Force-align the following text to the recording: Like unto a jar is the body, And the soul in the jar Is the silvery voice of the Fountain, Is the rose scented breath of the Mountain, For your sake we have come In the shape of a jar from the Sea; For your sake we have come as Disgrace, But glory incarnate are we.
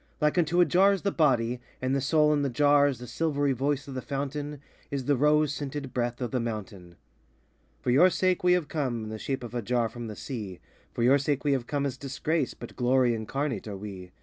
Like 0.19 0.35
unto 0.35 0.59
a 0.61 0.65
jar 0.65 0.91
is 0.93 1.03
the 1.03 1.11
body, 1.11 1.61
And 1.79 1.95
the 1.95 2.01
soul 2.01 2.33
in 2.33 2.41
the 2.41 2.49
jar 2.49 2.87
Is 2.87 2.97
the 2.97 3.05
silvery 3.05 3.51
voice 3.53 3.87
of 3.87 3.93
the 3.93 4.01
Fountain, 4.01 4.59
Is 4.89 5.05
the 5.05 5.15
rose 5.15 5.53
scented 5.53 5.93
breath 5.93 6.21
of 6.21 6.31
the 6.31 6.39
Mountain, 6.39 6.95
For 7.81 7.91
your 7.91 8.09
sake 8.09 8.43
we 8.43 8.53
have 8.53 8.67
come 8.67 9.03
In 9.03 9.09
the 9.11 9.19
shape 9.19 9.43
of 9.43 9.53
a 9.53 9.61
jar 9.61 9.89
from 9.89 10.07
the 10.07 10.15
Sea; 10.15 10.59
For 10.91 11.03
your 11.03 11.19
sake 11.19 11.43
we 11.43 11.51
have 11.51 11.67
come 11.67 11.85
as 11.85 11.97
Disgrace, 11.97 12.55
But 12.55 12.75
glory 12.75 13.13
incarnate 13.13 13.67
are 13.67 13.77
we. 13.77 14.11